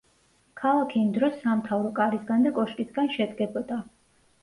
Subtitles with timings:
[0.61, 3.83] ქალაქი იმ დროს სამთავრო კარისგან და კოშკისგან შედგებოდა.